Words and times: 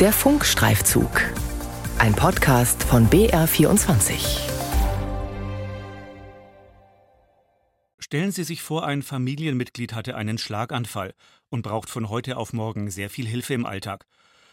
Der 0.00 0.12
Funkstreifzug. 0.12 1.10
Ein 1.98 2.14
Podcast 2.14 2.84
von 2.84 3.10
BR24. 3.10 4.48
Stellen 7.98 8.30
Sie 8.30 8.44
sich 8.44 8.62
vor, 8.62 8.86
ein 8.86 9.02
Familienmitglied 9.02 9.94
hatte 9.94 10.14
einen 10.14 10.38
Schlaganfall 10.38 11.14
und 11.48 11.62
braucht 11.62 11.90
von 11.90 12.10
heute 12.10 12.36
auf 12.36 12.52
morgen 12.52 12.92
sehr 12.92 13.10
viel 13.10 13.26
Hilfe 13.26 13.54
im 13.54 13.66
Alltag. 13.66 14.06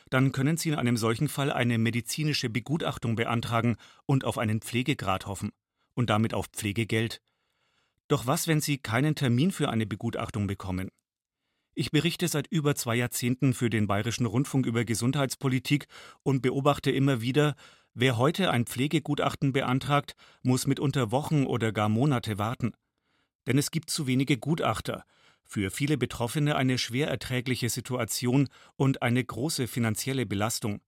Dann 0.09 0.31
können 0.31 0.58
Sie 0.58 0.70
in 0.70 0.76
einem 0.76 0.98
solchen 0.98 1.27
Fall 1.27 1.52
eine 1.52 1.77
medizinische 1.77 2.50
Begutachtung 2.50 3.16
beantragen 3.16 3.75
und 4.07 4.25
auf 4.25 4.39
einen 4.39 4.62
Pflegegrad 4.62 5.27
hoffen 5.27 5.52
und 5.93 6.09
damit 6.09 6.34
auf 6.34 6.48
Pflegegeld. 6.48 7.21
Doch 8.07 8.25
was, 8.25 8.48
wenn 8.48 8.62
Sie 8.62 8.80
keinen 8.80 9.14
Termin 9.14 9.52
für 9.52 9.70
eine 9.70 9.86
Begutachtung 9.86 10.48
bekommen? 10.48 10.89
Ich 11.78 11.92
berichte 11.92 12.30
seit 12.30 12.48
über 12.48 12.73
zwei 12.76 12.96
Jahrzehnten 12.96 13.54
für 13.54 13.70
den 13.70 13.86
Bayerischen 13.86 14.26
Rundfunk 14.26 14.66
über 14.66 14.86
Gesundheitspolitik 14.86 15.88
und 16.23 16.41
beobachte 16.41 16.90
immer 16.90 17.20
wieder, 17.20 17.55
wer 17.94 18.18
heute 18.18 18.49
ein 18.49 18.66
Pflegegutachten 18.66 19.52
beantragt, 19.52 20.16
muss 20.41 20.68
mitunter 20.68 21.12
Wochen 21.12 21.46
oder 21.46 21.73
gar 21.73 21.90
Monate 21.90 22.38
warten. 22.38 22.72
Denn 23.46 23.58
es 23.58 23.72
gibt 23.72 23.90
zu 23.90 24.08
wenige 24.08 24.38
Gutachter, 24.38 25.04
für 25.44 25.70
viele 25.70 25.98
Betroffene 25.98 26.55
eine 26.55 26.77
schwer 26.77 27.09
erträgliche 27.09 27.70
Situation 27.70 28.48
und 28.77 29.02
eine 29.02 29.23
große 29.23 29.68
finanzielle 29.68 30.26
Belastung. 30.26 30.80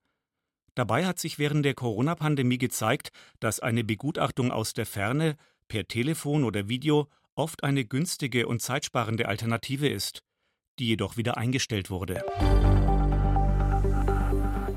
Dabei 0.73 1.05
hat 1.05 1.19
sich 1.19 1.38
während 1.38 1.66
der 1.66 1.73
Corona-Pandemie 1.73 2.59
gezeigt, 2.59 3.11
dass 3.41 3.59
eine 3.59 3.83
Begutachtung 3.83 4.52
aus 4.52 4.73
der 4.73 4.85
Ferne, 4.85 5.35
per 5.67 5.85
Telefon 5.85 6.45
oder 6.45 6.69
Video, 6.69 7.09
oft 7.35 7.66
eine 7.66 7.83
günstige 7.83 8.47
und 8.47 8.61
zeitsparende 8.61 9.27
Alternative 9.27 9.89
ist 9.89 10.23
die 10.80 10.88
jedoch 10.88 11.17
wieder 11.17 11.38
eingestellt 11.38 11.90
wurde. 11.90 12.23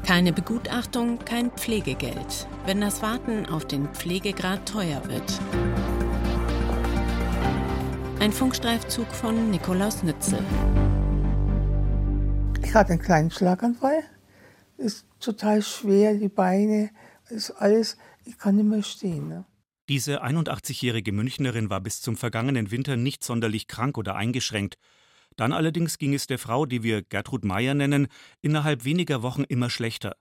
Keine 0.04 0.32
Begutachtung, 0.32 1.18
kein 1.24 1.50
Pflegegeld, 1.52 2.48
wenn 2.66 2.80
das 2.80 3.02
Warten 3.02 3.46
auf 3.46 3.66
den 3.66 3.88
Pflegegrad 3.88 4.66
teuer 4.66 5.02
wird. 5.08 5.40
Ein 8.18 8.32
Funkstreifzug 8.32 9.06
von 9.12 9.50
Nikolaus 9.50 10.02
Nützel. 10.02 10.44
Ich 12.62 12.74
hatte 12.74 12.92
einen 12.92 13.02
kleinen 13.02 13.30
Schlaganfall. 13.30 14.02
Ist 14.76 15.06
total 15.20 15.62
schwer, 15.62 16.14
die 16.14 16.28
Beine, 16.28 16.90
ist 17.28 17.50
alles. 17.52 17.96
Ich 18.24 18.38
kann 18.38 18.56
nicht 18.56 18.66
mehr 18.66 18.82
stehen. 18.82 19.28
Ne? 19.28 19.44
Diese 19.88 20.22
81-jährige 20.22 21.12
Münchnerin 21.12 21.70
war 21.70 21.80
bis 21.80 22.00
zum 22.00 22.16
vergangenen 22.16 22.70
Winter 22.70 22.96
nicht 22.96 23.24
sonderlich 23.24 23.66
krank 23.66 23.98
oder 23.98 24.16
eingeschränkt. 24.16 24.76
Dann 25.40 25.54
allerdings 25.54 25.96
ging 25.96 26.12
es 26.12 26.26
der 26.26 26.38
Frau, 26.38 26.66
die 26.66 26.82
wir 26.82 27.00
Gertrud 27.00 27.46
Meyer 27.46 27.72
nennen, 27.72 28.08
innerhalb 28.42 28.84
weniger 28.84 29.22
Wochen 29.22 29.42
immer 29.42 29.70
schlechter. 29.70 30.14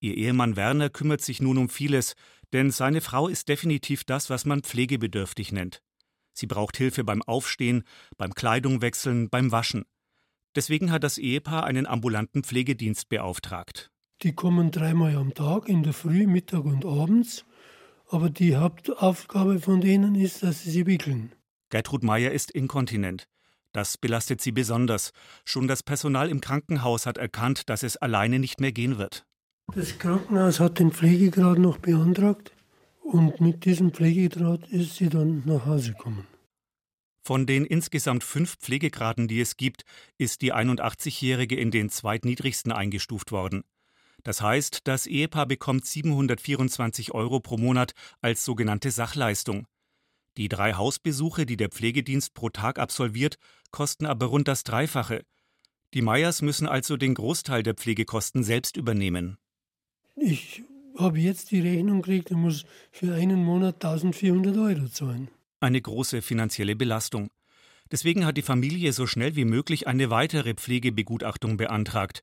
Ihr 0.00 0.16
Ehemann 0.16 0.56
Werner 0.56 0.90
kümmert 0.90 1.20
sich 1.20 1.40
nun 1.40 1.58
um 1.58 1.68
vieles, 1.68 2.16
denn 2.52 2.72
seine 2.72 3.00
Frau 3.00 3.28
ist 3.28 3.48
definitiv 3.48 4.02
das, 4.02 4.30
was 4.30 4.46
man 4.46 4.64
pflegebedürftig 4.64 5.52
nennt. 5.52 5.80
Sie 6.32 6.48
braucht 6.48 6.76
Hilfe 6.76 7.04
beim 7.04 7.22
Aufstehen, 7.22 7.84
beim 8.16 8.34
Kleidungwechseln, 8.34 9.30
beim 9.30 9.52
Waschen. 9.52 9.84
Deswegen 10.56 10.90
hat 10.90 11.04
das 11.04 11.18
Ehepaar 11.18 11.62
einen 11.62 11.86
ambulanten 11.86 12.42
Pflegedienst 12.42 13.08
beauftragt. 13.08 13.92
Die 14.22 14.32
kommen 14.32 14.72
dreimal 14.72 15.14
am 15.14 15.34
Tag, 15.34 15.68
in 15.68 15.84
der 15.84 15.92
Früh, 15.92 16.26
Mittag 16.26 16.64
und 16.64 16.84
abends. 16.84 17.44
Aber 18.08 18.28
die 18.28 18.56
Hauptaufgabe 18.56 19.60
von 19.60 19.80
denen 19.80 20.16
ist, 20.16 20.42
dass 20.42 20.64
sie 20.64 20.72
sie 20.72 20.86
wickeln. 20.86 21.32
Gertrud 21.70 22.02
Meyer 22.02 22.32
ist 22.32 22.50
inkontinent. 22.50 23.28
Das 23.72 23.98
belastet 23.98 24.40
sie 24.40 24.52
besonders. 24.52 25.12
Schon 25.44 25.68
das 25.68 25.82
Personal 25.82 26.30
im 26.30 26.40
Krankenhaus 26.40 27.06
hat 27.06 27.18
erkannt, 27.18 27.68
dass 27.68 27.82
es 27.82 27.96
alleine 27.96 28.38
nicht 28.38 28.60
mehr 28.60 28.72
gehen 28.72 28.98
wird. 28.98 29.24
Das 29.74 29.98
Krankenhaus 29.98 30.60
hat 30.60 30.78
den 30.78 30.92
Pflegegrad 30.92 31.58
noch 31.58 31.78
beantragt 31.78 32.52
und 33.02 33.40
mit 33.40 33.64
diesem 33.64 33.92
Pflegegrad 33.92 34.66
ist 34.68 34.96
sie 34.96 35.08
dann 35.08 35.42
nach 35.44 35.66
Hause 35.66 35.92
gekommen. 35.92 36.26
Von 37.22 37.46
den 37.46 37.66
insgesamt 37.66 38.24
fünf 38.24 38.56
Pflegegraden, 38.56 39.28
die 39.28 39.42
es 39.42 39.58
gibt, 39.58 39.82
ist 40.16 40.40
die 40.40 40.54
81-Jährige 40.54 41.56
in 41.56 41.70
den 41.70 41.90
zweitniedrigsten 41.90 42.72
eingestuft 42.72 43.32
worden. 43.32 43.64
Das 44.24 44.40
heißt, 44.40 44.80
das 44.84 45.06
Ehepaar 45.06 45.46
bekommt 45.46 45.84
724 45.84 47.12
Euro 47.12 47.40
pro 47.40 47.58
Monat 47.58 47.92
als 48.22 48.44
sogenannte 48.44 48.90
Sachleistung. 48.90 49.66
Die 50.38 50.48
drei 50.48 50.74
Hausbesuche, 50.74 51.46
die 51.46 51.56
der 51.56 51.68
Pflegedienst 51.68 52.32
pro 52.32 52.48
Tag 52.48 52.78
absolviert, 52.78 53.38
kosten 53.72 54.06
aber 54.06 54.26
rund 54.26 54.46
das 54.46 54.62
Dreifache. 54.62 55.24
Die 55.94 56.00
Meyers 56.00 56.42
müssen 56.42 56.68
also 56.68 56.96
den 56.96 57.14
Großteil 57.14 57.64
der 57.64 57.74
Pflegekosten 57.74 58.44
selbst 58.44 58.76
übernehmen. 58.76 59.36
Ich 60.14 60.62
habe 60.96 61.18
jetzt 61.18 61.50
die 61.50 61.60
Rechnung 61.60 62.02
gekriegt 62.02 62.30
und 62.30 62.42
muss 62.42 62.66
für 62.92 63.14
einen 63.14 63.42
Monat 63.42 63.84
1400 63.84 64.56
Euro 64.56 64.88
zahlen. 64.88 65.28
Eine 65.58 65.82
große 65.82 66.22
finanzielle 66.22 66.76
Belastung. 66.76 67.30
Deswegen 67.90 68.24
hat 68.24 68.36
die 68.36 68.42
Familie 68.42 68.92
so 68.92 69.08
schnell 69.08 69.34
wie 69.34 69.44
möglich 69.44 69.88
eine 69.88 70.08
weitere 70.08 70.54
Pflegebegutachtung 70.54 71.56
beantragt. 71.56 72.22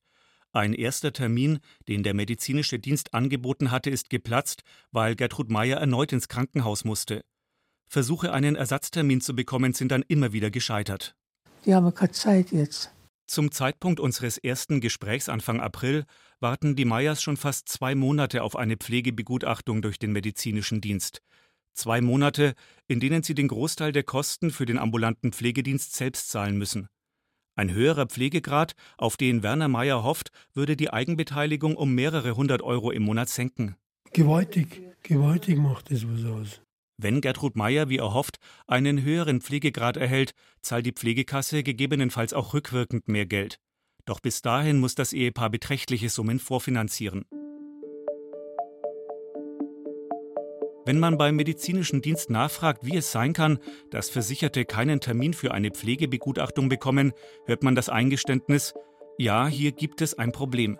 Ein 0.53 0.73
erster 0.73 1.11
Termin, 1.11 1.59
den 1.89 2.03
der 2.03 2.13
medizinische 2.13 2.79
Dienst 2.79 3.13
angeboten 3.13 3.71
hatte, 3.71 3.89
ist 3.89 4.09
geplatzt, 4.09 4.63
weil 4.93 5.17
Gertrud 5.17 5.49
Meyer 5.49 5.79
erneut 5.79 6.13
ins 6.13 6.29
Krankenhaus 6.29 6.85
musste. 6.85 7.25
Versuche, 7.87 8.33
einen 8.33 8.55
Ersatztermin 8.55 9.21
zu 9.21 9.35
bekommen, 9.35 9.73
sind 9.73 9.91
dann 9.91 10.03
immer 10.07 10.33
wieder 10.33 10.51
gescheitert. 10.51 11.15
Die 11.65 11.73
haben 11.73 11.93
keine 11.93 12.11
Zeit 12.11 12.51
jetzt. 12.51 12.91
Zum 13.27 13.51
Zeitpunkt 13.51 13.99
unseres 13.99 14.37
ersten 14.37 14.81
Gesprächs 14.81 15.29
Anfang 15.29 15.59
April 15.59 16.05
warten 16.39 16.75
die 16.75 16.85
Meyers 16.85 17.23
schon 17.23 17.37
fast 17.37 17.69
zwei 17.69 17.95
Monate 17.95 18.43
auf 18.43 18.55
eine 18.55 18.77
Pflegebegutachtung 18.77 19.81
durch 19.81 19.97
den 19.97 20.11
medizinischen 20.11 20.79
Dienst. 20.79 21.21
Zwei 21.73 22.01
Monate, 22.01 22.53
in 22.87 22.99
denen 22.99 23.23
sie 23.23 23.33
den 23.33 23.47
Großteil 23.47 23.91
der 23.91 24.03
Kosten 24.03 24.51
für 24.51 24.65
den 24.65 24.77
ambulanten 24.77 25.33
Pflegedienst 25.33 25.95
selbst 25.95 26.29
zahlen 26.29 26.57
müssen. 26.57 26.87
Ein 27.55 27.73
höherer 27.73 28.05
Pflegegrad, 28.05 28.73
auf 28.97 29.17
den 29.17 29.41
Werner 29.41 29.69
Meyer 29.69 30.03
hofft, 30.03 30.29
würde 30.53 30.77
die 30.77 30.91
Eigenbeteiligung 30.91 31.75
um 31.75 31.95
mehrere 31.95 32.35
hundert 32.35 32.61
Euro 32.61 32.91
im 32.91 33.03
Monat 33.03 33.29
senken. 33.29 33.75
Gewaltig, 34.13 34.81
gewaltig 35.03 35.57
macht 35.57 35.91
das 35.91 36.05
was 36.07 36.25
aus. 36.25 36.61
Wenn 36.97 37.19
Gertrud 37.19 37.55
Meyer, 37.55 37.89
wie 37.89 37.97
erhofft, 37.97 38.37
einen 38.67 39.03
höheren 39.03 39.41
Pflegegrad 39.41 39.97
erhält, 39.97 40.33
zahlt 40.61 40.85
die 40.85 40.93
Pflegekasse 40.93 41.61
gegebenenfalls 41.61 42.33
auch 42.33 42.53
rückwirkend 42.53 43.07
mehr 43.09 43.25
Geld. 43.25 43.59
Doch 44.05 44.21
bis 44.21 44.41
dahin 44.41 44.79
muss 44.79 44.95
das 44.95 45.11
Ehepaar 45.11 45.49
beträchtliche 45.49 46.09
Summen 46.09 46.39
vorfinanzieren. 46.39 47.25
Wenn 50.85 50.99
man 50.99 51.17
beim 51.17 51.35
medizinischen 51.35 52.03
Dienst 52.03 52.29
nachfragt, 52.29 52.85
wie 52.85 52.95
es 52.95 53.11
sein 53.11 53.33
kann, 53.33 53.57
dass 53.89 54.11
Versicherte 54.11 54.65
keinen 54.65 55.01
Termin 55.01 55.33
für 55.33 55.51
eine 55.51 55.71
Pflegebegutachtung 55.71 56.69
bekommen, 56.69 57.11
hört 57.47 57.63
man 57.63 57.73
das 57.73 57.89
Eingeständnis, 57.89 58.73
ja, 59.17 59.47
hier 59.47 59.71
gibt 59.71 60.01
es 60.01 60.13
ein 60.13 60.31
Problem. 60.31 60.77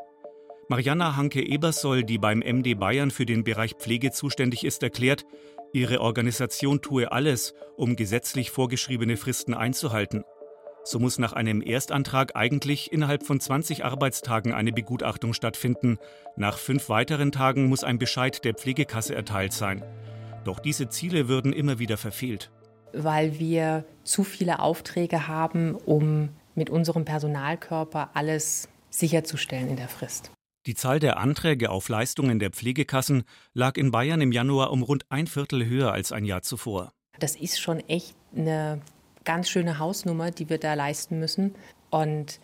Mariana 0.68 1.16
Hanke-Ebersoll, 1.16 2.04
die 2.04 2.18
beim 2.18 2.40
MD 2.40 2.74
Bayern 2.74 3.12
für 3.12 3.26
den 3.26 3.44
Bereich 3.44 3.76
Pflege 3.76 4.12
zuständig 4.12 4.66
ist, 4.66 4.82
erklärt, 4.82 5.26
Ihre 5.74 6.00
Organisation 6.00 6.82
tue 6.82 7.12
alles, 7.12 7.54
um 7.76 7.96
gesetzlich 7.96 8.50
vorgeschriebene 8.50 9.18
Fristen 9.18 9.54
einzuhalten. 9.54 10.24
So 10.86 11.00
muss 11.00 11.20
nach 11.20 11.34
einem 11.34 11.62
Erstantrag 11.62 12.36
eigentlich 12.36 12.94
innerhalb 12.94 13.24
von 13.24 13.40
20 13.40 13.84
Arbeitstagen 13.84 14.54
eine 14.54 14.72
Begutachtung 14.72 15.34
stattfinden. 15.34 15.98
Nach 16.36 16.58
fünf 16.58 16.90
weiteren 16.90 17.32
Tagen 17.32 17.68
muss 17.68 17.84
ein 17.84 18.00
Bescheid 18.00 18.46
der 18.46 18.54
Pflegekasse 18.54 19.14
erteilt 19.14 19.52
sein. 19.52 19.84
Doch 20.46 20.60
diese 20.60 20.90
Ziele 20.90 21.28
würden 21.28 21.54
immer 21.54 21.78
wieder 21.78 21.98
verfehlt. 21.98 22.52
Weil 22.94 23.40
wir 23.40 23.84
zu 24.04 24.24
viele 24.24 24.60
Aufträge 24.60 25.28
haben, 25.28 25.76
um 25.76 26.30
mit 26.56 26.70
unserem 26.70 27.04
Personalkörper 27.04 28.12
alles 28.14 28.70
sicherzustellen 28.90 29.70
in 29.70 29.76
der 29.76 29.90
Frist. 29.90 30.32
Die 30.66 30.74
Zahl 30.74 31.00
der 31.00 31.18
Anträge 31.18 31.70
auf 31.70 31.90
Leistungen 31.90 32.40
der 32.40 32.50
Pflegekassen 32.50 33.24
lag 33.54 33.78
in 33.78 33.92
Bayern 33.92 34.22
im 34.22 34.32
Januar 34.32 34.72
um 34.72 34.82
rund 34.82 35.06
ein 35.10 35.28
Viertel 35.28 35.68
höher 35.68 35.92
als 35.92 36.12
ein 36.12 36.26
Jahr 36.26 36.42
zuvor. 36.42 36.92
Das 37.20 37.36
ist 37.36 37.62
schon 37.62 37.82
echt 37.82 38.16
eine 38.36 38.82
ganz 39.26 39.48
schöne 39.48 39.78
Hausnummer, 39.78 40.32
die 40.32 40.50
wir 40.50 40.58
da 40.58 40.74
leisten 40.74 41.20
müssen. 41.20 41.54
Und 41.92 42.40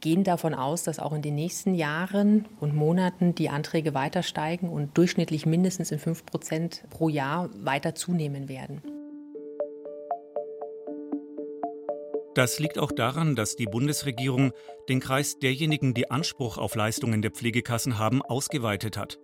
gehen 0.00 0.22
davon 0.22 0.54
aus, 0.54 0.84
dass 0.84 0.98
auch 0.98 1.12
in 1.12 1.22
den 1.22 1.34
nächsten 1.34 1.74
Jahren 1.74 2.46
und 2.60 2.74
Monaten 2.74 3.34
die 3.34 3.48
Anträge 3.48 3.92
weiter 3.92 4.22
steigen 4.22 4.68
und 4.68 4.96
durchschnittlich 4.96 5.44
mindestens 5.44 5.90
in 5.90 5.98
5 5.98 6.26
Prozent 6.26 6.84
pro 6.90 7.08
Jahr 7.08 7.50
weiter 7.64 7.94
zunehmen 7.94 8.48
werden. 8.48 8.82
Das 12.34 12.58
liegt 12.58 12.78
auch 12.78 12.90
daran, 12.90 13.36
dass 13.36 13.54
die 13.54 13.66
Bundesregierung 13.66 14.52
den 14.88 14.98
Kreis 14.98 15.38
derjenigen, 15.38 15.94
die 15.94 16.10
Anspruch 16.10 16.58
auf 16.58 16.74
Leistungen 16.74 17.22
der 17.22 17.30
Pflegekassen 17.30 17.98
haben, 17.98 18.22
ausgeweitet 18.22 18.96
hat. 18.96 19.20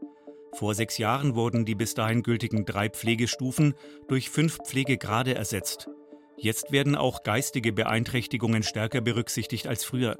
Vor 0.52 0.74
sechs 0.74 0.98
Jahren 0.98 1.34
wurden 1.34 1.64
die 1.64 1.74
bis 1.74 1.94
dahin 1.94 2.22
gültigen 2.22 2.64
drei 2.64 2.88
Pflegestufen 2.88 3.74
durch 4.08 4.30
fünf 4.30 4.58
Pflegegrade 4.64 5.34
ersetzt. 5.34 5.88
Jetzt 6.36 6.72
werden 6.72 6.96
auch 6.96 7.22
geistige 7.22 7.72
Beeinträchtigungen 7.72 8.62
stärker 8.62 9.00
berücksichtigt 9.00 9.66
als 9.66 9.84
früher. 9.84 10.16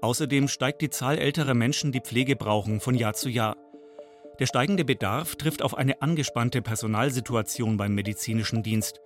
Außerdem 0.00 0.48
steigt 0.48 0.82
die 0.82 0.90
Zahl 0.90 1.18
älterer 1.18 1.54
Menschen, 1.54 1.92
die 1.92 2.00
Pflege 2.00 2.34
brauchen, 2.34 2.80
von 2.80 2.94
Jahr 2.94 3.14
zu 3.14 3.28
Jahr. 3.28 3.56
Der 4.40 4.46
steigende 4.46 4.84
Bedarf 4.84 5.36
trifft 5.36 5.62
auf 5.62 5.76
eine 5.76 6.02
angespannte 6.02 6.62
Personalsituation 6.62 7.76
beim 7.76 7.94
medizinischen 7.94 8.62
Dienst. 8.62 9.00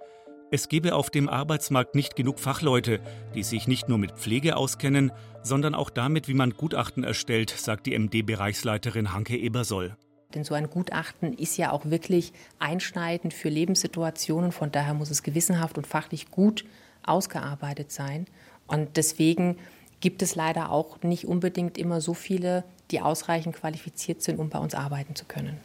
Es 0.52 0.69
gebe 0.69 0.94
auf 0.94 1.10
dem 1.10 1.28
Arbeitsmarkt 1.28 1.96
nicht 1.96 2.14
genug 2.14 2.38
Fachleute, 2.38 3.00
die 3.34 3.43
sich 3.43 3.66
nicht 3.66 3.88
nur 3.88 3.98
mit 3.98 4.12
Pflege 4.12 4.56
auskennen, 4.56 5.10
sondern 5.43 5.75
auch 5.75 5.90
damit, 5.90 6.28
wie 6.28 6.34
man 6.34 6.50
Gutachten 6.50 7.02
erstellt, 7.02 7.50
sagt 7.50 7.87
die 7.87 7.98
MD-Bereichsleiterin 7.98 9.12
Hanke 9.12 9.37
Ebersoll. 9.37 9.96
Denn 10.34 10.44
so 10.44 10.54
ein 10.54 10.70
Gutachten 10.70 11.32
ist 11.32 11.56
ja 11.56 11.72
auch 11.72 11.87
wirklich 11.87 12.32
einschneidend 12.60 13.34
für 13.34 13.48
Lebenssituationen. 13.48 14.52
Von 14.52 14.70
daher 14.70 14.94
muss 14.94 15.10
es 15.10 15.25
gewissenhaft 15.25 15.78
und 15.78 15.87
fachlich 15.87 16.31
gut 16.31 16.64
ausgearbeitet 17.04 17.90
sein. 17.90 18.26
Und 18.69 18.96
deswegen 18.96 19.58
gibt 19.98 20.22
es 20.22 20.37
leider 20.37 20.70
auch 20.70 21.02
nicht 21.02 21.26
unbedingt 21.26 21.76
immer 21.76 22.00
so 22.00 22.14
viele, 22.14 22.62
die 22.93 23.00
ausreichend 23.00 23.56
qualifiziert 23.56 24.22
sind, 24.22 24.38
um 24.38 24.48
bei 24.48 24.60
uns 24.60 24.76
arbeiten 24.76 25.16
zu 25.16 25.25
können. 25.25 25.58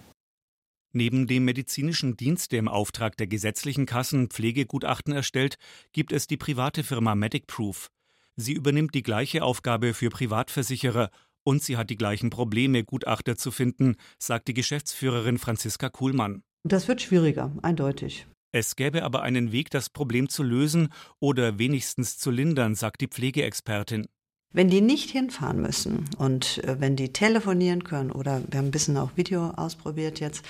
Neben 0.93 1.25
dem 1.25 1.45
medizinischen 1.45 2.17
Dienst, 2.17 2.51
der 2.51 2.59
im 2.59 2.67
Auftrag 2.67 3.15
der 3.17 3.27
gesetzlichen 3.27 3.85
Kassen 3.85 4.29
Pflegegutachten 4.29 5.13
erstellt, 5.13 5.57
gibt 5.93 6.11
es 6.11 6.27
die 6.27 6.37
private 6.37 6.83
Firma 6.83 7.15
MedicProof. 7.15 7.89
Sie 8.35 8.53
übernimmt 8.53 8.93
die 8.93 9.03
gleiche 9.03 9.43
Aufgabe 9.43 9.93
für 9.93 10.09
Privatversicherer 10.09 11.09
und 11.43 11.63
sie 11.63 11.77
hat 11.77 11.89
die 11.89 11.97
gleichen 11.97 12.29
Probleme, 12.29 12.83
Gutachter 12.83 13.37
zu 13.37 13.51
finden, 13.51 13.95
sagt 14.19 14.47
die 14.47 14.53
Geschäftsführerin 14.53 15.37
Franziska 15.37 15.89
Kuhlmann. 15.89 16.43
Das 16.63 16.87
wird 16.87 17.01
schwieriger, 17.01 17.55
eindeutig. 17.61 18.27
Es 18.51 18.75
gäbe 18.75 19.03
aber 19.03 19.21
einen 19.21 19.53
Weg, 19.53 19.69
das 19.69 19.89
Problem 19.89 20.27
zu 20.27 20.43
lösen 20.43 20.89
oder 21.19 21.57
wenigstens 21.57 22.17
zu 22.17 22.31
lindern, 22.31 22.75
sagt 22.75 23.01
die 23.01 23.07
Pflegeexpertin. 23.07 24.07
Wenn 24.53 24.69
die 24.69 24.81
nicht 24.81 25.09
hinfahren 25.09 25.61
müssen 25.61 26.09
und 26.17 26.63
äh, 26.65 26.79
wenn 26.79 26.95
die 26.95 27.13
telefonieren 27.13 27.83
können 27.83 28.11
oder 28.11 28.41
wir 28.49 28.59
haben 28.59 28.67
ein 28.67 28.71
bisschen 28.71 28.97
auch 28.97 29.15
Video 29.15 29.51
ausprobiert 29.51 30.19
jetzt, 30.19 30.43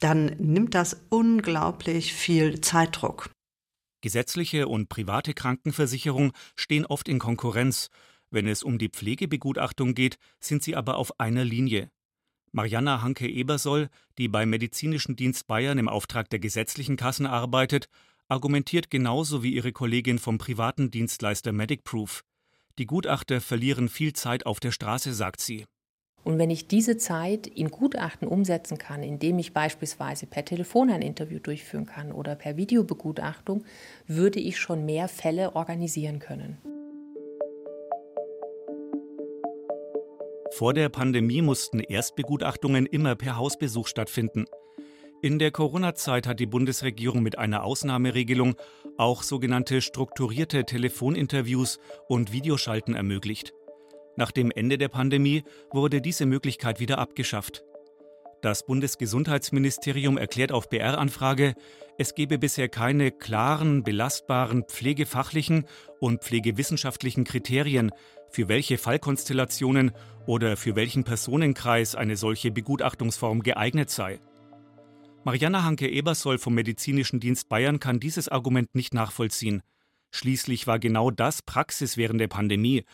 dann 0.00 0.26
nimmt 0.38 0.74
das 0.74 1.00
unglaublich 1.10 2.14
viel 2.14 2.60
Zeitdruck. 2.60 3.30
Gesetzliche 4.00 4.68
und 4.68 4.88
private 4.88 5.34
Krankenversicherung 5.34 6.32
stehen 6.56 6.86
oft 6.86 7.08
in 7.08 7.18
Konkurrenz. 7.18 7.88
Wenn 8.30 8.48
es 8.48 8.62
um 8.62 8.78
die 8.78 8.88
Pflegebegutachtung 8.88 9.94
geht, 9.94 10.16
sind 10.40 10.62
sie 10.62 10.74
aber 10.74 10.96
auf 10.96 11.20
einer 11.20 11.44
Linie. 11.44 11.90
Marianna 12.52 13.02
Hanke-Ebersoll, 13.02 13.88
die 14.18 14.28
beim 14.28 14.50
Medizinischen 14.50 15.14
Dienst 15.14 15.46
Bayern 15.46 15.78
im 15.78 15.88
Auftrag 15.88 16.30
der 16.30 16.38
gesetzlichen 16.38 16.96
Kassen 16.96 17.26
arbeitet, 17.26 17.88
argumentiert 18.28 18.90
genauso 18.90 19.42
wie 19.42 19.54
ihre 19.54 19.72
Kollegin 19.72 20.18
vom 20.18 20.38
privaten 20.38 20.90
Dienstleister 20.90 21.52
MedicProof. 21.52 22.24
Die 22.78 22.86
Gutachter 22.86 23.40
verlieren 23.40 23.88
viel 23.88 24.14
Zeit 24.14 24.46
auf 24.46 24.58
der 24.58 24.70
Straße, 24.70 25.12
sagt 25.12 25.40
sie. 25.40 25.66
Und 26.24 26.38
wenn 26.38 26.50
ich 26.50 26.68
diese 26.68 26.96
Zeit 26.96 27.46
in 27.46 27.70
Gutachten 27.70 28.28
umsetzen 28.28 28.78
kann, 28.78 29.02
indem 29.02 29.38
ich 29.38 29.52
beispielsweise 29.52 30.26
per 30.26 30.44
Telefon 30.44 30.90
ein 30.90 31.02
Interview 31.02 31.40
durchführen 31.40 31.84
kann 31.84 32.12
oder 32.12 32.36
per 32.36 32.56
Videobegutachtung, 32.56 33.64
würde 34.06 34.38
ich 34.38 34.58
schon 34.58 34.86
mehr 34.86 35.08
Fälle 35.08 35.56
organisieren 35.56 36.20
können. 36.20 36.58
Vor 40.52 40.74
der 40.74 40.90
Pandemie 40.90 41.42
mussten 41.42 41.80
Erstbegutachtungen 41.80 42.86
immer 42.86 43.16
per 43.16 43.36
Hausbesuch 43.36 43.88
stattfinden. 43.88 44.44
In 45.24 45.38
der 45.38 45.52
Corona-Zeit 45.52 46.26
hat 46.26 46.40
die 46.40 46.46
Bundesregierung 46.46 47.22
mit 47.22 47.38
einer 47.38 47.62
Ausnahmeregelung 47.62 48.56
auch 48.96 49.22
sogenannte 49.22 49.80
strukturierte 49.80 50.64
Telefoninterviews 50.64 51.78
und 52.08 52.32
Videoschalten 52.32 52.96
ermöglicht. 52.96 53.52
Nach 54.16 54.32
dem 54.32 54.50
Ende 54.50 54.78
der 54.78 54.88
Pandemie 54.88 55.44
wurde 55.70 56.00
diese 56.00 56.26
Möglichkeit 56.26 56.80
wieder 56.80 56.98
abgeschafft. 56.98 57.62
Das 58.40 58.66
Bundesgesundheitsministerium 58.66 60.18
erklärt 60.18 60.50
auf 60.50 60.68
BR-Anfrage, 60.68 61.54
es 61.98 62.16
gebe 62.16 62.40
bisher 62.40 62.68
keine 62.68 63.12
klaren, 63.12 63.84
belastbaren 63.84 64.64
pflegefachlichen 64.64 65.66
und 66.00 66.24
pflegewissenschaftlichen 66.24 67.22
Kriterien, 67.22 67.92
für 68.28 68.48
welche 68.48 68.76
Fallkonstellationen 68.76 69.92
oder 70.26 70.56
für 70.56 70.74
welchen 70.74 71.04
Personenkreis 71.04 71.94
eine 71.94 72.16
solche 72.16 72.50
Begutachtungsform 72.50 73.44
geeignet 73.44 73.88
sei. 73.88 74.18
Marianna 75.24 75.62
Hanke-Ebersoll 75.62 76.38
vom 76.38 76.54
Medizinischen 76.54 77.20
Dienst 77.20 77.48
Bayern 77.48 77.78
kann 77.78 78.00
dieses 78.00 78.28
Argument 78.28 78.74
nicht 78.74 78.92
nachvollziehen. 78.92 79.62
Schließlich 80.10 80.66
war 80.66 80.80
genau 80.80 81.12
das 81.12 81.42
Praxis 81.42 81.96
während 81.96 82.20
der 82.20 82.26
Pandemie. 82.26 82.84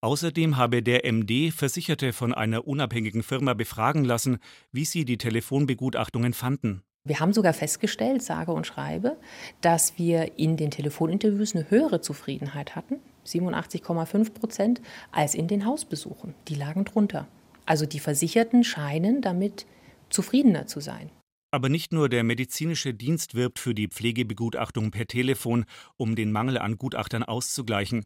Außerdem 0.00 0.56
habe 0.56 0.82
der 0.82 1.04
MD 1.04 1.52
Versicherte 1.52 2.12
von 2.12 2.34
einer 2.34 2.66
unabhängigen 2.66 3.22
Firma 3.22 3.54
befragen 3.54 4.04
lassen, 4.04 4.38
wie 4.72 4.84
sie 4.84 5.04
die 5.04 5.16
Telefonbegutachtungen 5.16 6.32
fanden. 6.32 6.82
Wir 7.04 7.20
haben 7.20 7.32
sogar 7.32 7.52
festgestellt, 7.52 8.20
sage 8.20 8.50
und 8.50 8.66
schreibe, 8.66 9.16
dass 9.60 9.96
wir 9.96 10.36
in 10.40 10.56
den 10.56 10.72
Telefoninterviews 10.72 11.54
eine 11.54 11.70
höhere 11.70 12.00
Zufriedenheit 12.00 12.74
hatten, 12.74 12.96
87,5 13.24 14.32
Prozent, 14.32 14.80
als 15.12 15.36
in 15.36 15.46
den 15.46 15.64
Hausbesuchen. 15.64 16.34
Die 16.48 16.56
lagen 16.56 16.84
drunter. 16.84 17.28
Also 17.64 17.86
die 17.86 18.00
Versicherten 18.00 18.64
scheinen 18.64 19.22
damit 19.22 19.66
zufriedener 20.10 20.66
zu 20.66 20.80
sein. 20.80 21.10
Aber 21.56 21.70
nicht 21.70 21.90
nur 21.90 22.10
der 22.10 22.22
medizinische 22.22 22.92
Dienst 22.92 23.34
wirbt 23.34 23.58
für 23.58 23.72
die 23.72 23.88
Pflegebegutachtung 23.88 24.90
per 24.90 25.06
Telefon, 25.06 25.64
um 25.96 26.14
den 26.14 26.30
Mangel 26.30 26.58
an 26.58 26.76
Gutachtern 26.76 27.22
auszugleichen. 27.22 28.04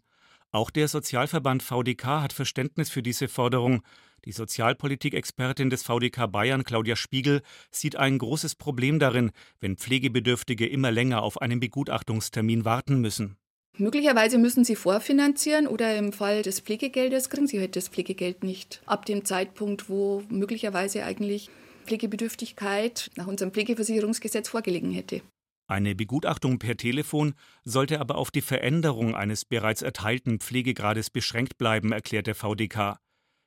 Auch 0.53 0.71
der 0.71 0.87
Sozialverband 0.87 1.65
VDK 1.65 2.05
hat 2.23 2.33
Verständnis 2.33 2.91
für 2.91 3.03
diese 3.03 3.27
Forderung. 3.27 3.83
Die 4.25 4.31
Sozialpolitikexpertin 4.31 5.69
des 5.69 5.83
VDK 5.83 6.31
Bayern, 6.31 6.63
Claudia 6.63 6.95
Spiegel, 6.95 7.43
sieht 7.73 7.97
ein 7.97 8.19
großes 8.19 8.55
Problem 8.55 9.01
darin, 9.01 9.33
wenn 9.59 9.77
Pflegebedürftige 9.77 10.69
immer 10.69 10.93
länger 10.93 11.25
auf 11.25 11.43
einen 11.43 11.59
Begutachtungstermin 11.59 12.65
warten 12.65 13.01
müssen. 13.01 13.37
Möglicherweise 13.79 14.39
müssen 14.39 14.63
sie 14.63 14.77
vorfinanzieren 14.77 15.67
oder 15.67 15.97
im 15.97 16.13
Fall 16.13 16.43
des 16.43 16.61
Pflegegeldes 16.61 17.31
kriegen 17.31 17.49
sie 17.49 17.59
halt 17.59 17.75
das 17.75 17.89
Pflegegeld 17.89 18.45
nicht. 18.45 18.81
Ab 18.87 19.07
dem 19.07 19.25
Zeitpunkt, 19.25 19.89
wo 19.89 20.23
möglicherweise 20.29 21.05
eigentlich 21.05 21.51
Pflegebedürftigkeit 21.91 23.11
nach 23.17 23.27
unserem 23.27 23.51
Pflegeversicherungsgesetz 23.51 24.49
vorgelegen 24.49 24.93
hätte. 24.93 25.23
Eine 25.67 25.97
Begutachtung 25.97 26.61
per 26.61 26.77
Telefon 26.77 27.35
sollte 27.65 27.99
aber 27.99 28.15
auf 28.15 28.31
die 28.31 28.43
Veränderung 28.43 29.17
eines 29.17 29.45
bereits 29.45 29.83
erteilten 29.83 30.39
Pflegegrades 30.39 31.11
beschränkt 31.11 31.59
bleiben, 31.59 31.91
erklärt 31.91 32.29
der 32.29 32.37
VDK. 32.37 33.01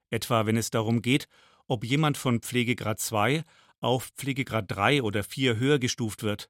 Etwa 0.10 0.46
wenn 0.46 0.58
es 0.58 0.72
darum 0.72 1.02
geht, 1.02 1.28
ob 1.68 1.86
jemand 1.86 2.18
von 2.18 2.42
Pflegegrad 2.42 3.00
2 3.00 3.44
auf 3.80 4.10
Pflegegrad 4.18 4.66
3 4.68 5.04
oder 5.04 5.24
4 5.24 5.56
höher 5.56 5.80
gestuft 5.80 6.22
wird. 6.22 6.50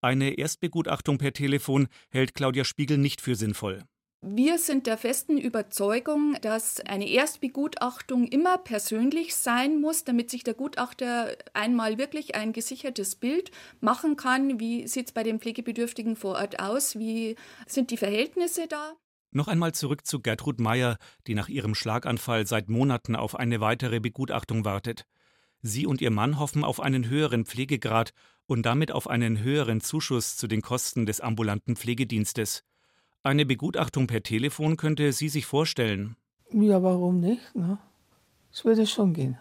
Eine 0.00 0.38
Erstbegutachtung 0.38 1.18
per 1.18 1.32
Telefon 1.32 1.86
hält 2.10 2.34
Claudia 2.34 2.64
Spiegel 2.64 2.98
nicht 2.98 3.20
für 3.20 3.36
sinnvoll. 3.36 3.84
Wir 4.20 4.58
sind 4.58 4.88
der 4.88 4.98
festen 4.98 5.38
Überzeugung, 5.38 6.36
dass 6.42 6.80
eine 6.80 7.08
Erstbegutachtung 7.08 8.26
immer 8.26 8.58
persönlich 8.58 9.36
sein 9.36 9.80
muss, 9.80 10.02
damit 10.02 10.28
sich 10.28 10.42
der 10.42 10.54
Gutachter 10.54 11.36
einmal 11.54 11.98
wirklich 11.98 12.34
ein 12.34 12.52
gesichertes 12.52 13.14
Bild 13.14 13.52
machen 13.80 14.16
kann. 14.16 14.58
Wie 14.58 14.88
sieht 14.88 15.06
es 15.06 15.12
bei 15.12 15.22
den 15.22 15.38
Pflegebedürftigen 15.38 16.16
vor 16.16 16.34
Ort 16.34 16.58
aus? 16.58 16.98
Wie 16.98 17.36
sind 17.68 17.92
die 17.92 17.96
Verhältnisse 17.96 18.66
da? 18.66 18.94
Noch 19.30 19.46
einmal 19.46 19.72
zurück 19.72 20.04
zu 20.04 20.20
Gertrud 20.20 20.58
Meyer, 20.58 20.98
die 21.28 21.36
nach 21.36 21.48
ihrem 21.48 21.76
Schlaganfall 21.76 22.44
seit 22.44 22.68
Monaten 22.68 23.14
auf 23.14 23.36
eine 23.36 23.60
weitere 23.60 24.00
Begutachtung 24.00 24.64
wartet. 24.64 25.06
Sie 25.62 25.86
und 25.86 26.00
ihr 26.00 26.10
Mann 26.10 26.40
hoffen 26.40 26.64
auf 26.64 26.80
einen 26.80 27.08
höheren 27.08 27.46
Pflegegrad 27.46 28.12
und 28.46 28.66
damit 28.66 28.90
auf 28.90 29.08
einen 29.08 29.38
höheren 29.38 29.80
Zuschuss 29.80 30.36
zu 30.36 30.48
den 30.48 30.62
Kosten 30.62 31.06
des 31.06 31.20
ambulanten 31.20 31.76
Pflegedienstes. 31.76 32.64
Eine 33.28 33.44
Begutachtung 33.44 34.06
per 34.06 34.22
Telefon 34.22 34.78
könnte 34.78 35.12
sie 35.12 35.28
sich 35.28 35.44
vorstellen. 35.44 36.16
Ja, 36.50 36.82
warum 36.82 37.20
nicht? 37.20 37.54
Ne? 37.54 37.76
Es 38.50 38.64
würde 38.64 38.86
schon 38.86 39.12
gehen. 39.12 39.36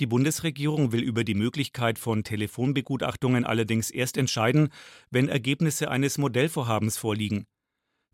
Die 0.00 0.06
Bundesregierung 0.06 0.92
will 0.92 1.02
über 1.02 1.22
die 1.22 1.34
Möglichkeit 1.34 1.98
von 1.98 2.24
Telefonbegutachtungen 2.24 3.44
allerdings 3.44 3.90
erst 3.90 4.16
entscheiden, 4.16 4.70
wenn 5.10 5.28
Ergebnisse 5.28 5.90
eines 5.90 6.16
Modellvorhabens 6.16 6.96
vorliegen. 6.96 7.44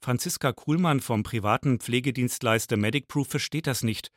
Franziska 0.00 0.52
Kuhlmann 0.52 0.98
vom 0.98 1.22
privaten 1.22 1.78
Pflegedienstleister 1.78 2.76
MedicProof 2.76 3.28
versteht 3.28 3.68
das 3.68 3.84
nicht. 3.84 4.10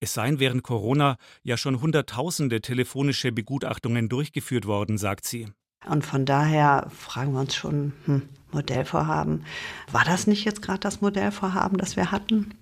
Es 0.00 0.14
seien 0.14 0.40
während 0.40 0.62
Corona 0.62 1.18
ja 1.42 1.58
schon 1.58 1.82
Hunderttausende 1.82 2.62
telefonische 2.62 3.30
Begutachtungen 3.30 4.08
durchgeführt 4.08 4.64
worden, 4.64 4.96
sagt 4.96 5.26
sie. 5.26 5.48
Und 5.86 6.06
von 6.06 6.24
daher 6.24 6.88
fragen 6.88 7.32
wir 7.32 7.40
uns 7.40 7.54
schon, 7.54 7.92
hm, 8.06 8.22
Modellvorhaben. 8.52 9.44
War 9.92 10.04
das 10.04 10.26
nicht 10.26 10.44
jetzt 10.44 10.62
gerade 10.62 10.80
das 10.80 11.00
Modellvorhaben, 11.00 11.78
das 11.78 11.96
wir 11.96 12.10
hatten? 12.10 12.54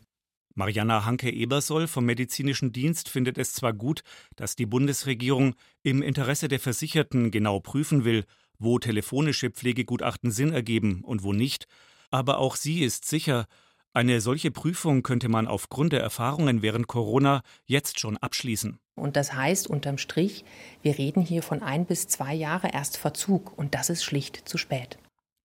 Mariana 0.54 1.04
Hanke-Ebersoll 1.04 1.86
vom 1.86 2.04
Medizinischen 2.04 2.72
Dienst 2.72 3.08
findet 3.08 3.38
es 3.38 3.52
zwar 3.52 3.72
gut, 3.72 4.02
dass 4.34 4.56
die 4.56 4.66
Bundesregierung 4.66 5.54
im 5.84 6.02
Interesse 6.02 6.48
der 6.48 6.58
Versicherten 6.58 7.30
genau 7.30 7.60
prüfen 7.60 8.04
will, 8.04 8.24
wo 8.58 8.80
telefonische 8.80 9.50
Pflegegutachten 9.50 10.32
Sinn 10.32 10.52
ergeben 10.52 11.02
und 11.04 11.22
wo 11.22 11.32
nicht, 11.32 11.66
aber 12.10 12.38
auch 12.38 12.56
sie 12.56 12.80
ist 12.80 13.04
sicher, 13.04 13.46
Eine 13.94 14.20
solche 14.20 14.50
Prüfung 14.50 15.02
könnte 15.02 15.28
man 15.28 15.48
aufgrund 15.48 15.92
der 15.92 16.02
Erfahrungen 16.02 16.62
während 16.62 16.86
Corona 16.86 17.42
jetzt 17.64 17.98
schon 17.98 18.16
abschließen. 18.16 18.78
Und 18.94 19.16
das 19.16 19.32
heißt 19.32 19.66
unterm 19.66 19.98
Strich, 19.98 20.44
wir 20.82 20.98
reden 20.98 21.22
hier 21.22 21.42
von 21.42 21.62
ein 21.62 21.86
bis 21.86 22.06
zwei 22.06 22.34
Jahre 22.34 22.70
erst 22.72 22.96
Verzug 22.96 23.56
und 23.56 23.74
das 23.74 23.90
ist 23.90 24.04
schlicht 24.04 24.48
zu 24.48 24.58
spät. 24.58 24.98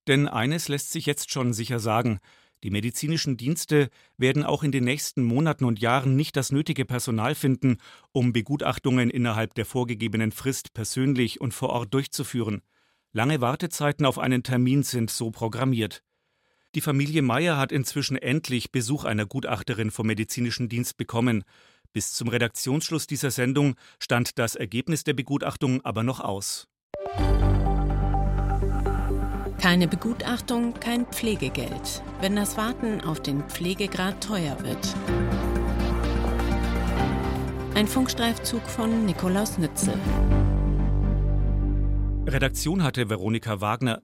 Denn 0.08 0.28
eines 0.28 0.68
lässt 0.68 0.92
sich 0.92 1.06
jetzt 1.06 1.32
schon 1.32 1.54
sicher 1.54 1.80
sagen, 1.80 2.20
die 2.64 2.70
medizinischen 2.70 3.36
Dienste 3.36 3.90
werden 4.18 4.44
auch 4.44 4.64
in 4.64 4.72
den 4.72 4.86
nächsten 4.86 5.22
Monaten 5.22 5.66
und 5.66 5.80
Jahren 5.80 6.16
nicht 6.16 6.38
das 6.38 6.54
nötige 6.54 6.86
Personal 6.86 7.36
finden, 7.36 7.78
um 8.14 8.32
Begutachtungen 8.32 9.10
innerhalb 9.10 9.54
der 9.54 9.66
vorgegebenen 9.66 10.32
Frist 10.32 10.74
persönlich 10.74 11.42
und 11.42 11.54
vor 11.54 11.72
Ort 11.72 11.94
durchzuführen. 11.94 12.62
Lange 13.12 13.42
Wartezeiten 13.42 14.06
auf 14.06 14.18
einen 14.18 14.44
Termin 14.44 14.84
sind 14.84 15.12
so 15.12 15.30
programmiert. 15.30 16.04
Die 16.74 16.82
Familie 16.82 17.22
Meyer 17.22 17.58
hat 17.58 17.74
inzwischen 17.74 18.16
endlich 18.16 18.72
Besuch 18.72 19.04
einer 19.04 19.26
Gutachterin 19.26 19.92
vom 19.92 20.08
medizinischen 20.08 20.70
Dienst 20.70 20.96
bekommen. 20.96 21.44
Bis 21.92 22.14
zum 22.14 22.30
Redaktionsschluss 22.30 23.08
dieser 23.08 23.30
Sendung 23.30 23.76
stand 24.00 24.40
das 24.40 24.56
Ergebnis 24.56 25.04
der 25.04 25.14
Begutachtung 25.14 25.82
aber 25.82 26.02
noch 26.02 26.22
aus. 26.22 26.68
Keine 29.64 29.88
Begutachtung, 29.88 30.74
kein 30.74 31.06
Pflegegeld, 31.06 32.04
wenn 32.20 32.36
das 32.36 32.58
Warten 32.58 33.00
auf 33.00 33.22
den 33.22 33.44
Pflegegrad 33.44 34.22
teuer 34.22 34.58
wird. 34.62 34.94
Ein 37.74 37.88
Funkstreifzug 37.88 38.62
von 38.64 39.06
Nikolaus 39.06 39.58
Nütze. 39.58 39.94
Redaktion 42.28 42.84
hatte 42.84 43.10
Veronika 43.10 43.62
Wagner. 43.62 44.02